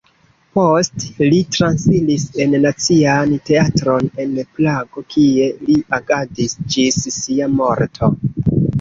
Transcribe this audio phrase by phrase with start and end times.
[0.59, 8.15] Poste li transiris en Nacian Teatron en Prago, kie li agadis ĝis sia morto.